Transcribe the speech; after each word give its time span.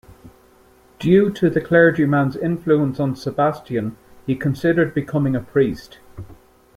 Due 0.97 1.29
to 1.29 1.47
the 1.47 1.61
clergyman's 1.61 2.35
influence 2.35 2.99
on 2.99 3.15
Sebastian, 3.15 3.97
he 4.25 4.35
considered 4.35 4.95
becoming 4.95 5.35
a 5.35 5.41
priest. 5.41 5.99